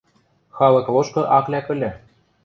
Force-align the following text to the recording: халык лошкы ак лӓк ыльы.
халык 0.57 0.85
лошкы 0.93 1.21
ак 1.37 1.45
лӓк 1.51 1.67
ыльы. 1.73 1.91